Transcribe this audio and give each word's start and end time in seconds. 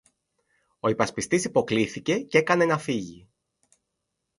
Ο 0.79 0.89
υπασπιστής 0.89 1.43
υποκλίθηκε 1.45 2.19
κι 2.19 2.37
έκανε 2.37 2.65
να 2.65 2.77
φύγει. 2.77 3.29